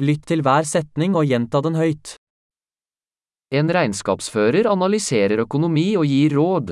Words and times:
Lytt 0.00 0.22
til 0.30 0.40
hver 0.40 0.64
setning 0.64 1.12
og 1.18 1.26
gjenta 1.28 1.60
den 1.60 1.74
høyt. 1.76 2.14
En 3.52 3.68
regnskapsfører 3.76 4.64
analyserer 4.70 5.42
økonomi 5.44 5.88
og 6.00 6.06
gir 6.08 6.36
råd. 6.38 6.70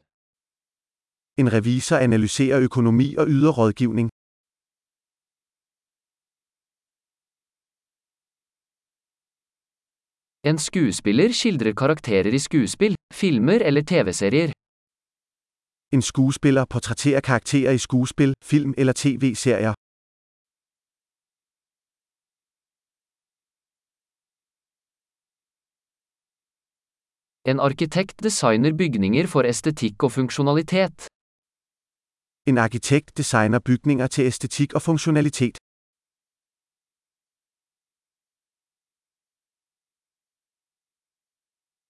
En 1.40 1.52
revisor 1.52 2.00
analyserer 2.00 2.64
økonomi 2.64 3.08
og 3.20 3.26
yder 3.28 3.52
rådgivning. 3.58 4.08
En 10.50 10.58
skuespiller 10.58 11.32
skildrer 11.32 11.74
karakterer 11.82 12.32
i 12.38 12.38
skuespill, 12.38 12.94
filmer 13.12 13.60
eller 13.68 13.82
TV-serier. 13.82 14.50
En 15.92 16.02
skuespiller 16.02 16.64
portrætterer 16.64 17.20
karakterer 17.20 17.72
i 17.72 17.78
skuespil, 17.78 18.34
film 18.42 18.74
eller 18.78 18.92
tv-serier. 18.92 19.74
En 27.50 27.60
arkitekt 27.60 28.22
designer 28.24 28.72
bygninger 28.76 29.26
for 29.26 29.42
estetikk 29.52 30.02
og 30.06 30.12
funksjonalitet. 30.12 31.06
En 32.50 32.58
arkitekt 32.58 33.16
designer 33.18 33.60
bygninger 33.68 34.06
til 34.06 34.26
estetikk 34.30 34.74
og 34.74 34.82
funksjonalitet. 34.82 35.56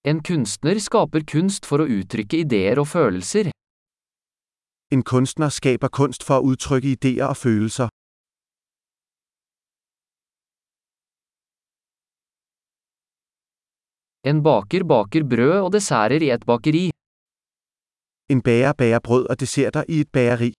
En 0.09 0.23
kunstner 0.29 0.79
skaper 0.87 1.27
kunst 1.33 1.65
for 1.69 1.83
å 1.83 1.89
uttrykke 1.97 2.39
ideer 2.45 2.79
og 2.79 2.87
følelser. 2.95 3.51
En 4.95 5.03
kunstner 5.03 5.51
skaper 5.59 5.91
kunst 5.99 6.23
for 6.23 6.39
å 6.39 6.53
uttrykke 6.53 6.95
ideer 6.95 7.27
og 7.27 7.37
følelser. 7.43 7.88
En 14.29 14.43
baker 14.43 14.83
baker 14.83 15.23
brød 15.31 15.59
og 15.65 15.71
desserter 15.73 16.21
i 16.21 16.29
et 16.35 16.43
bakeri. 16.49 16.85
En 18.33 18.41
bager 18.47 18.73
bager 18.79 18.99
brød 19.07 19.25
og 19.31 19.39
desserter 19.39 19.83
i 19.89 19.99
et 20.03 20.11
bageri. 20.17 20.51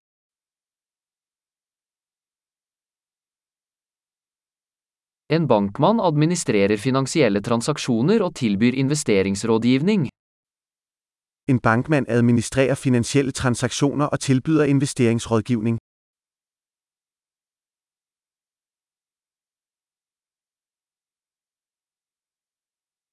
En 5.36 5.44
bankmann 5.52 6.00
administrerer 6.08 6.76
finansielle 6.86 7.40
transaksjoner 7.48 8.22
og 8.26 8.34
tilbyr 8.34 8.74
investeringsrådgivning. 8.84 10.02
En 11.52 11.58
bankmann 11.66 12.06
administrerer 12.08 12.74
finansielle 12.74 13.32
transaksjoner 13.32 14.06
og 14.06 14.20
tilbyder 14.20 14.64
investeringsrådgivning. 14.64 15.78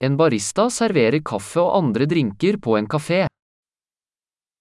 En 0.08 0.16
barista 0.16 0.70
serverer 0.72 1.20
kaffe 1.20 1.60
og 1.60 1.74
andre 1.82 2.06
drinker 2.08 2.56
på 2.64 2.78
en 2.80 2.86
kafé. 2.88 3.26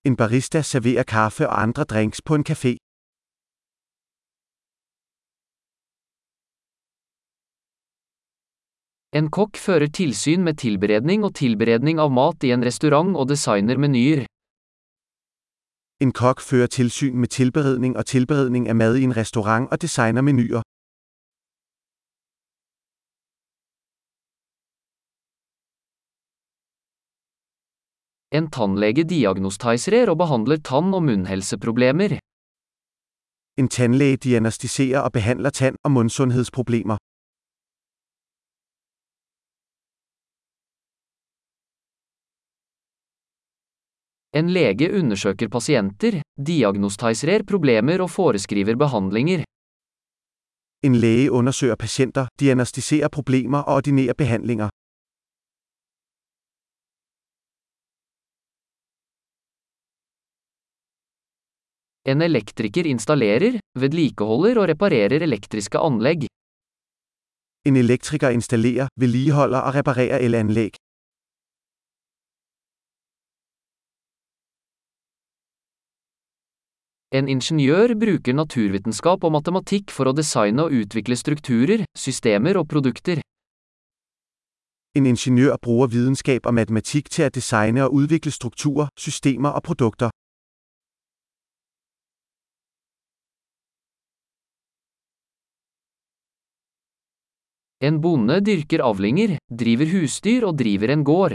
En 0.08 0.16
barista 0.18 0.62
serverer 0.62 1.06
kaffe 1.06 1.46
og 1.46 1.54
andre 1.62 1.84
drinks 1.84 2.22
på 2.26 2.34
en 2.34 2.44
kafé. 2.50 2.72
En 9.18 9.30
kokk 9.30 9.56
fører 9.66 9.86
tilsyn 10.00 10.42
med 10.42 10.58
tilberedning 10.58 11.22
og 11.24 11.36
tilberedning 11.38 12.02
av 12.02 12.10
mat 12.10 12.42
i 12.42 12.50
en 12.56 12.66
restaurant 12.66 13.14
og 13.14 13.28
designer 13.30 13.78
menyer. 13.78 14.26
En 16.02 16.12
kok 16.12 16.42
fører 16.44 16.68
tilsyn 16.68 17.14
med 17.16 17.30
tilberedning 17.38 17.94
og 17.96 18.04
tilberedning 18.10 18.66
av 18.68 18.76
mat 18.76 18.98
i 18.98 19.04
en 19.06 19.14
restaurant 19.16 19.70
og 19.70 19.78
designer 19.80 20.26
menuer. 20.26 20.66
En 28.32 28.50
tannlege 28.50 29.04
diagnostiserer 29.04 30.10
og 30.10 30.18
behandler 30.18 30.56
tann- 30.56 30.94
og 30.94 31.02
munnhelseproblemer. 31.02 32.18
En 33.58 33.68
tandlæge 33.68 34.16
diagnostiserer 34.16 35.00
og 35.00 35.12
behandler 35.12 35.50
tand- 35.50 35.76
og 35.84 35.90
munnsundhedsproblemer. 35.90 36.96
En 44.34 44.50
lege 44.50 44.92
undersøker 45.00 45.48
pasienter, 45.48 46.20
diagnostiserer 46.46 47.42
problemer 47.42 48.02
og 48.02 48.10
foreskriver 48.10 48.76
behandlinger. 48.76 49.44
En 50.82 50.94
læge 50.94 51.32
undersøger 51.32 51.74
patienter, 51.74 52.26
diagnostiserer 52.40 53.08
problemer 53.08 53.58
og 53.58 53.74
ordinerer 53.74 54.14
behandlinger. 54.14 54.68
En 62.06 62.22
elektriker 62.22 62.86
installerer, 62.86 63.56
vedlikeholder 63.74 64.60
og 64.62 64.68
reparerer 64.70 65.24
elektriske 65.26 65.78
anlegg. 65.82 66.28
En 67.66 67.76
elektriker 67.76 68.30
installerer, 68.30 68.86
vedligeholder 68.94 69.64
og 69.66 69.74
reparerer 69.74 70.22
elanlegg. 70.22 70.78
En 77.10 77.26
ingeniør 77.28 77.96
bruker 77.98 78.34
naturvitenskap 78.38 79.24
og 79.26 79.32
matematikk 79.34 79.90
for 79.90 80.06
å 80.06 80.14
designe 80.14 80.68
og 80.68 80.76
utvikle 80.78 81.18
strukturer, 81.18 81.82
systemer 81.98 82.60
og 82.60 82.68
produkter. 82.70 83.22
En 84.94 85.10
ingeniør 85.10 85.58
bruker 85.58 85.90
vitenskap 85.90 86.46
og 86.46 86.54
matematikk 86.54 87.10
til 87.10 87.26
å 87.26 87.34
designe 87.34 87.88
og 87.88 87.98
utvikle 88.04 88.30
strukturer, 88.30 88.94
systemer 88.94 89.58
og 89.58 89.66
produkter. 89.66 90.14
En 97.86 98.00
bonde 98.02 98.36
dyrker 98.46 98.80
avlinger, 98.82 99.36
driver 99.62 99.86
husdyr 99.94 100.44
og 100.48 100.56
driver 100.58 100.90
en 100.94 101.02
gård. 101.04 101.34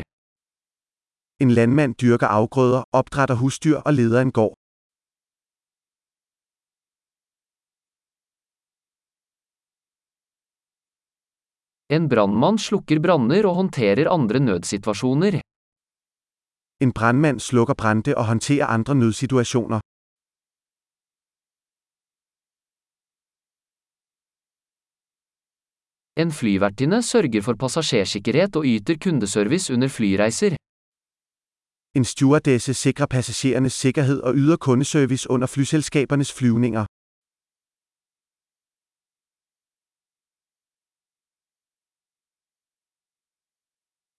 En 1.43 1.51
landmand 1.57 1.93
dyrker 2.01 2.27
afgrøder, 2.27 2.83
opdrætter 2.99 3.37
husdyr 3.41 3.77
og 3.85 3.93
leder 3.93 4.21
en 4.21 4.33
gård. 4.37 4.55
En 11.95 12.09
brannmann 12.11 12.59
slukker 12.67 12.99
branner 13.05 13.47
og 13.49 13.55
håndterer 13.55 14.11
andre 14.17 14.39
nødsituasjoner. 14.39 15.39
En 16.83 16.91
brandmand 16.97 17.39
slukker 17.39 17.73
brande 17.83 18.17
og 18.17 18.25
håndterer 18.25 18.65
andre 18.77 18.95
nødsituationer. 18.95 19.79
En 26.17 26.31
flyvertinne 26.31 27.01
sørger 27.03 27.41
for 27.41 27.53
passasjersikkerhet 27.55 28.55
og 28.55 28.63
yter 28.65 28.97
kundeservice 29.03 29.73
under 29.73 29.87
flyreiser. 29.87 30.55
En 31.95 32.05
stewardesse 32.05 32.73
sikrer 32.73 33.05
passasjerenes 33.05 33.73
sikkerhet 33.73 34.21
og 34.21 34.35
yder 34.35 34.57
kundeservice 34.57 35.29
under 35.29 35.47
flyselskabernes 35.47 36.33
flyvninger. 36.33 36.85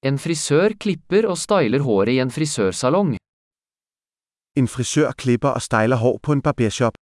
En 0.08 0.19
frisør 0.19 0.69
klipper 0.81 1.28
og 1.28 1.38
styler 1.38 1.81
håret 1.86 2.08
i 2.16 2.19
en 2.25 2.31
frisørsalong. 2.31 3.16
En 4.56 4.69
frisør 4.69 5.12
klipper 5.12 5.48
og 5.48 5.62
styler 5.62 5.97
hår 5.97 6.19
på 6.22 6.32
en 6.32 6.42
barbershop. 6.42 7.01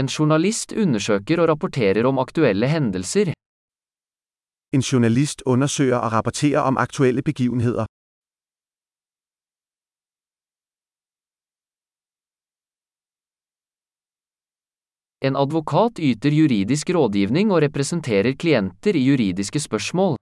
En 0.00 0.06
journalist 0.06 0.72
undersøker 0.82 1.40
og 1.42 1.48
rapporterer 1.48 2.04
om 2.10 2.18
aktuelle 2.18 2.68
hendelser. 2.68 3.32
En 4.76 4.80
journalist 4.80 5.42
undersøger 5.46 5.96
og 5.96 6.12
rapporterer 6.12 6.60
om 6.60 6.76
aktuelle 6.76 7.22
begivenheder. 7.22 7.86
En 15.26 15.36
advokat 15.36 15.94
yter 16.08 16.30
juridisk 16.40 16.90
rådgivning 16.90 17.52
og 17.52 17.62
representerer 17.62 18.32
klienter 18.42 18.94
i 18.94 19.02
juridiske 19.10 19.60
spørsmål. 19.60 20.16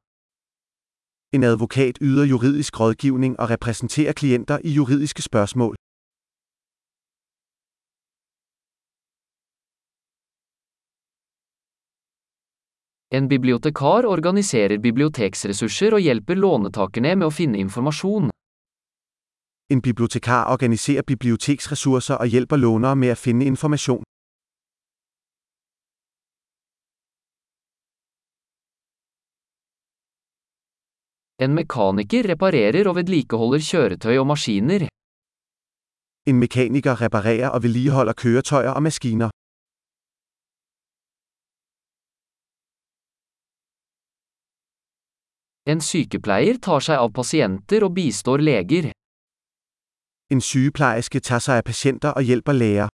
En 1.37 1.43
advokat 1.43 1.99
yder 2.01 2.25
juridisk 2.25 2.81
rådgivning 2.81 3.41
og 3.41 3.51
repræsenterer 3.51 4.13
klienter 4.13 4.59
i 4.65 4.71
juridiske 4.71 5.23
spørgsmål. 5.23 5.75
En 13.15 13.29
bibliotekar 13.29 14.07
organiserer 14.11 14.81
biblioteksressurser 14.83 15.95
og 15.95 16.01
hjelper 16.03 16.35
lånetakerne 16.35 17.13
med 17.15 17.29
å 17.29 17.35
finne 17.35 17.61
informasjon. 17.63 18.33
En 19.71 19.83
bibliotekar 19.85 20.49
organiserer 20.51 21.07
biblioteksressurser 21.07 22.19
og 22.19 22.33
hjelper 22.35 22.59
lånere 22.59 22.99
med 22.99 23.15
å 23.15 23.19
finne 23.21 23.47
informasjon. 23.47 24.03
En 31.47 31.55
mekaniker 31.55 32.27
reparerer 32.35 32.91
og 32.91 32.99
vedlikeholder 32.99 33.63
kjøretøy 33.71 34.17
og 34.17 34.27
maskiner. 34.33 34.89
En 36.27 36.43
mekaniker 36.43 36.99
reparerer 37.07 37.55
og 37.55 37.63
vedlikeholder 37.69 38.19
kjøretøyer 38.27 38.75
og 38.75 38.87
maskiner. 38.91 39.44
En 45.67 45.81
sykepleier 45.81 46.59
tar 46.61 46.83
seg 46.85 47.01
av 47.01 47.09
pasienter 47.17 47.87
og 47.87 47.95
bistår 47.97 48.43
leger. 48.45 48.91
En 50.29 50.43
sykepleierske 50.45 51.23
tar 51.25 51.41
seg 51.41 51.63
av 51.63 51.65
pasienter 51.65 52.13
og 52.13 52.29
hjelper 52.29 52.59
læger. 52.59 52.91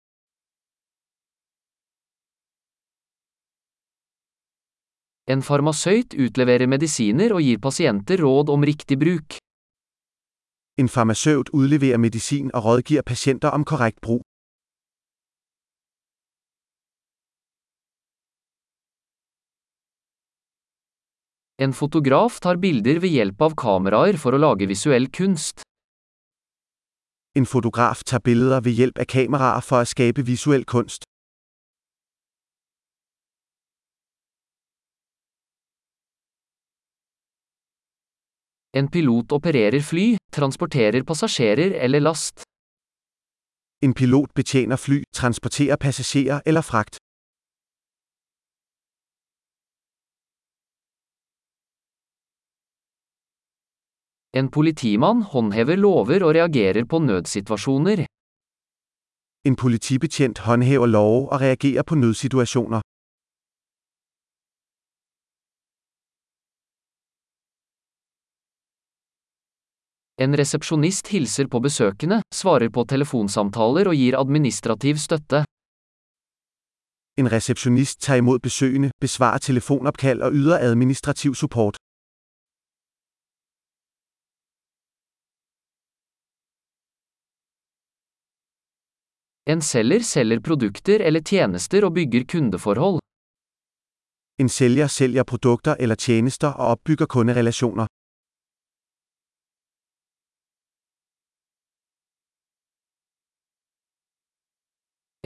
En 5.31 5.43
farmasøyt 5.43 6.15
utleverer 6.15 6.67
medisiner 6.67 7.31
og 7.35 7.43
gir 7.47 7.59
pasienter 7.63 8.19
råd 8.23 8.51
om 8.51 8.63
riktig 8.67 8.99
bruk. 8.99 9.39
En 10.79 10.91
farmasøyt 10.91 11.49
udleverer 11.55 11.99
medisin 12.03 12.51
og 12.53 12.67
rådgiver 12.67 13.07
pasienter 13.07 13.55
om 13.55 13.63
korrekt 13.63 14.01
brug. 14.03 14.23
En 21.59 21.73
fotograf 21.73 22.39
tar 22.39 22.59
bilder 22.61 22.99
ved 23.01 23.09
hjelp 23.09 23.39
av 23.41 23.53
kameraer 23.57 24.17
for 24.21 24.35
å 24.35 24.37
lage 24.37 24.67
visuell 24.69 25.07
kunst. 25.09 25.63
En 27.33 27.47
fotograf 27.49 28.03
tar 28.05 28.21
bilder 28.21 28.61
ved 28.61 28.77
hjelp 28.77 29.01
av 29.01 29.07
kameraer 29.09 29.65
for 29.65 29.81
å 29.81 29.89
skabe 29.89 30.21
visuell 30.27 30.67
kunst. 30.69 31.07
En 38.77 38.91
pilot 38.93 39.33
opererer 39.33 39.81
fly, 39.81 40.05
transporterer 40.29 41.01
passasjerer 41.09 41.73
eller 41.81 42.05
last. 42.05 42.45
En 43.81 43.97
pilot 43.97 44.29
betjener 44.37 44.77
fly, 44.77 45.01
transporterer 45.09 45.81
passasjerer 45.81 46.45
eller 46.45 46.61
fragt. 46.61 47.01
En 54.37 54.49
politimann 54.55 55.21
håndhever 55.31 55.77
lover 55.85 56.23
og 56.25 56.35
reagerer 56.37 56.85
på 56.85 56.97
nødsituasjoner. 56.99 58.05
En 59.47 59.55
politibetjent 59.55 60.37
håndhever 60.45 60.85
lover 60.85 61.31
og 61.33 61.41
reagerer 61.41 61.83
på 61.83 61.95
nødsituasjoner. 61.95 62.81
En 70.23 70.37
resepsjonist 70.41 71.07
hilser 71.07 71.47
på 71.47 71.59
besøkende, 71.59 72.21
svarer 72.33 72.69
på 72.69 72.83
telefonsamtaler 72.93 73.89
og 73.89 73.95
gir 73.95 74.19
administrativ 74.19 74.95
støtte. 75.07 75.45
En 77.17 77.31
resepsjonist 77.31 78.01
tar 78.01 78.21
imod 78.21 78.39
besøgende, 78.39 78.91
besvarer 79.01 79.41
telefonoppkall 79.49 80.21
og 80.21 80.33
yder 80.33 80.57
administrativ 80.71 81.35
support. 81.35 81.77
En 89.53 89.61
selger 89.61 90.03
selger 90.03 90.39
produkter 90.43 90.99
eller 91.07 91.21
tjenester 91.21 91.85
og 91.85 91.93
bygger 91.93 92.23
kundeforhold. 92.31 92.99
En 94.39 94.49
sælger 94.49 94.87
sælger 94.87 95.23
produkter 95.23 95.75
eller 95.79 95.95
tjenester 95.95 96.47
og 96.47 96.67
opbygger 96.67 97.05
kunderelationer. 97.05 97.85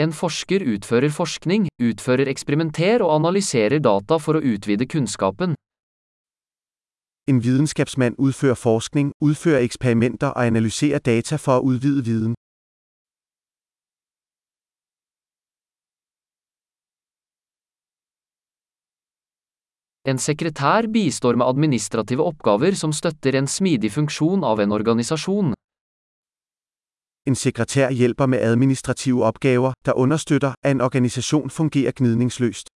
En 0.04 0.14
forsker 0.14 0.62
utfører 0.74 1.10
forskning, 1.10 1.68
utfører 1.84 2.28
eksperimenter 2.28 3.04
og 3.04 3.16
analyserer 3.16 3.80
data 3.80 4.16
for 4.26 4.38
å 4.38 4.44
utvide 4.54 4.86
kunnskapen. 4.94 5.56
En 7.30 7.44
videnskabsmand 7.44 8.16
utfører 8.18 8.60
forskning, 8.68 9.12
utfører 9.22 9.66
eksperimenter 9.66 10.28
og 10.28 10.46
analyserer 10.46 11.00
data 11.00 11.36
for 11.36 11.58
å 11.58 11.66
utvide 11.74 12.06
viden. 12.06 12.34
En 20.04 20.18
sekretær 20.18 20.88
bistår 20.90 21.36
med 21.38 21.46
administrative 21.46 22.24
oppgaver 22.26 22.74
som 22.74 22.90
støtter 22.90 23.36
en 23.38 23.48
smidig 23.48 23.92
funksjon 23.94 24.42
av 24.44 24.60
en 24.60 24.72
organisasjon. 24.74 25.52
En 27.30 27.36
sekretær 27.38 27.92
hjelper 27.94 28.26
med 28.26 28.42
administrative 28.42 29.22
oppgaver 29.22 29.76
der 29.86 29.94
understøtter, 29.94 30.56
at 30.58 30.72
en 30.72 30.82
organisasjon 30.82 31.50
fungerer 31.54 31.94
gnidningsløst. 31.94 32.74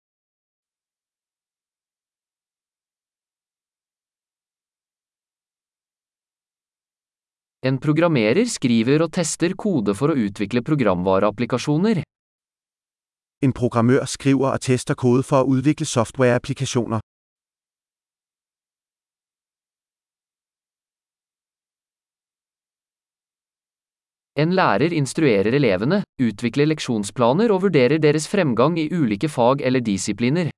En 7.65 7.79
programmerer 7.81 8.45
skriver 8.45 9.01
og 9.01 9.09
tester 9.17 9.57
kode 9.57 9.97
for 9.97 10.13
å 10.13 10.19
utvikle 10.27 10.61
programvareapplikasjoner. 10.61 12.03
En 13.41 13.53
programmør 13.53 14.05
skriver 14.05 14.53
og 14.53 14.61
tester 14.61 14.93
kode 14.93 15.25
for 15.25 15.41
å 15.41 15.57
utvikle 15.57 15.89
softwareapplikationer. 15.89 17.01
En 24.37 24.53
lærer 24.53 24.91
instruerer 24.91 25.53
elevene, 25.55 26.03
utvikler 26.19 26.65
leksjonsplaner 26.65 27.51
og 27.51 27.61
vurderer 27.61 27.97
deres 27.97 28.27
fremgang 28.27 28.79
i 28.79 28.89
ulike 28.93 29.29
fag 29.29 29.61
eller 29.61 29.79
disipliner. 29.79 30.49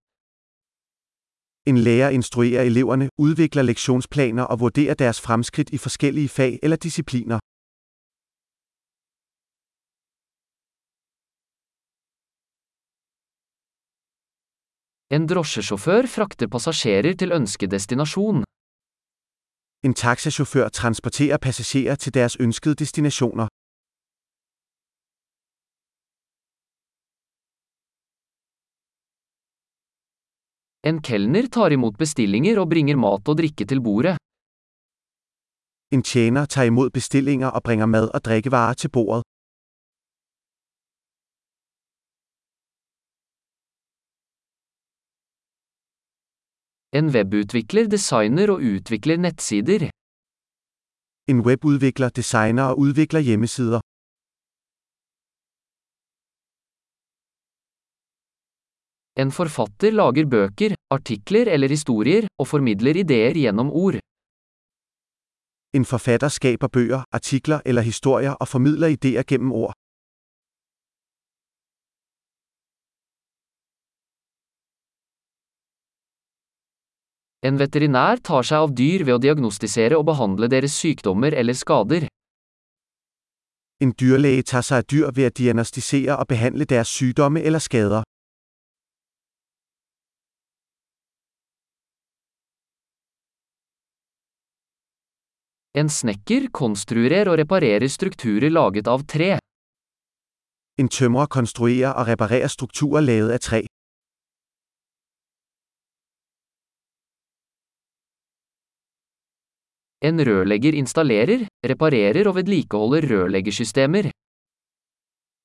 En 1.70 1.78
lærer 1.78 2.10
instruerer 2.10 2.62
eleverne, 2.62 3.10
utvikler 3.18 3.64
leksjonsplaner 3.64 4.44
og 4.44 4.60
vurderer 4.60 4.94
deres 4.94 5.22
fremskritt 5.22 5.70
i 5.70 5.78
forskellige 5.78 6.30
fag 6.30 6.60
eller 6.64 6.78
disipliner. 6.78 7.40
En 15.16 15.28
drosjesjåfør 15.28 16.06
frakter 16.16 16.48
passasjerer 16.48 17.14
til 17.14 17.32
ønskedestinasjon. 17.32 18.44
En 19.86 19.94
taxachauffør 19.94 20.70
transporterer 20.70 21.38
passasjerer 21.38 21.96
til 21.96 22.14
deres 22.14 22.36
ønskede 22.40 22.76
destinationer. 22.76 23.48
En 30.88 31.00
kelner 31.08 31.48
tar 31.56 31.74
imot 31.76 31.96
bestillinger 32.00 32.60
og 32.62 32.70
bringer 32.72 32.96
mat 33.04 33.30
og 33.32 33.36
drikke 33.40 33.66
til 33.70 33.80
bordet. 33.88 34.16
En 35.96 36.04
tjener 36.04 36.46
tar 36.54 36.70
imot 36.72 36.92
bestillinger 36.98 37.50
og 37.58 37.64
bringer 37.66 37.90
mad 37.94 38.08
og 38.16 38.22
drikkevarer 38.28 38.76
til 38.82 38.90
bordet. 38.96 39.24
En 46.98 47.08
webutvikler 47.16 47.86
designer 47.96 48.48
og 48.54 48.60
utvikler 48.72 49.18
nettsider. 49.26 49.90
En 51.32 51.40
webudvikler 51.48 52.10
designer 52.20 52.64
og 52.72 52.80
utvikler 52.86 53.20
hjemmesider. 53.28 53.80
En 59.18 59.32
forfatter 59.34 59.96
lager 59.98 60.28
bøker, 60.30 60.76
artikler 60.94 61.50
eller 61.50 61.72
historier, 61.74 62.28
og 62.38 62.48
formidler 62.48 63.00
ideer 63.02 63.34
gjennom 63.34 63.72
ord. 63.74 63.98
En 65.74 65.86
forfatter 65.86 66.30
skaper 66.30 66.68
bøger, 66.68 67.02
artikler 67.12 67.62
eller 67.66 67.82
historier 67.82 68.36
og 68.38 68.48
formidler 68.48 68.94
ideer 68.94 69.26
gjennom 69.26 69.52
ord. 69.58 69.74
En 77.42 77.58
veterinær 77.58 78.22
tar 78.30 78.46
seg 78.46 78.66
av 78.66 78.76
dyr 78.78 79.04
ved 79.08 79.16
å 79.16 79.22
diagnostisere 79.24 79.98
og 79.98 80.06
behandle 80.12 80.50
deres 80.52 80.78
sykdommer 80.78 81.34
eller 81.34 81.58
skader. 81.58 82.06
En 83.82 83.94
dyrlæge 83.98 84.46
tar 84.54 84.66
seg 84.70 84.84
av 84.84 84.88
dyr 84.94 85.10
ved 85.16 85.32
å 85.32 85.36
diagnostisere 85.42 86.18
og 86.18 86.30
behandle 86.34 86.70
deres 86.70 86.94
sykdommer 86.94 87.46
eller 87.46 87.66
skader. 87.66 88.07
En 95.78 95.90
snekker 95.94 96.48
konstruerer 96.58 97.30
og 97.30 97.36
reparerer 97.38 97.86
strukturer 97.86 98.50
laget 98.50 98.88
av 98.90 99.04
tre. 99.06 99.36
En 100.82 100.88
tømrer 100.90 101.30
konstruerer 101.30 101.94
og 101.94 102.08
reparerer 102.10 102.50
strukturer 102.50 103.04
lavet 103.06 103.36
av 103.36 103.44
tre. 103.46 103.60
En 110.02 110.18
rørlegger 110.30 110.74
installerer, 110.82 111.46
reparerer 111.72 112.30
og 112.30 112.36
vedlikeholder 112.40 113.06
rørleggersystemer. 113.12 114.10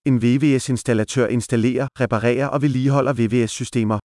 En 0.08 0.16
VVS-installatør 0.24 1.28
installerer, 1.36 1.92
reparerer 2.00 2.48
og 2.48 2.62
vedligeholder 2.64 3.12
VVS-systemer. 3.20 4.00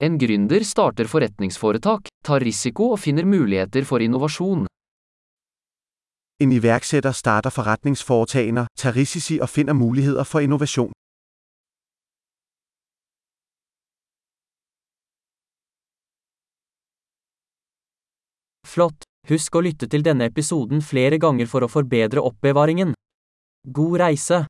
En 0.00 0.18
gründer 0.18 0.62
starter 0.62 1.08
forretningsforetak, 1.10 2.06
tar 2.22 2.44
risiko 2.46 2.92
og 2.94 3.00
finner 3.02 3.26
muligheter 3.26 3.82
for 3.82 3.98
innovasjon. 3.98 4.66
En 6.38 6.52
iværksætter 6.52 7.12
starter 7.12 7.50
forretningsforetagender, 7.50 8.66
tager 8.78 8.96
risici 8.96 9.38
og 9.42 9.48
finner 9.48 9.72
muligheder 9.72 10.24
for 10.24 10.38
innovation. 10.40 10.92
Flott! 18.66 19.02
Husk 19.28 19.58
å 19.58 19.64
lytte 19.66 19.88
til 19.90 20.06
denne 20.06 20.30
episoden 20.30 20.78
flere 20.78 21.18
ganger 21.18 21.50
for 21.50 21.66
å 21.66 21.68
forbedre 21.68 22.22
oppbevaringen. 22.22 22.94
God 23.66 23.98
reise! 24.00 24.44